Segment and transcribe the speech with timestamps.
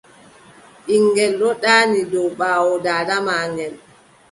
[0.85, 3.73] Ɓiŋngel ɗon ɗaani dow ɓaawo daada maagel.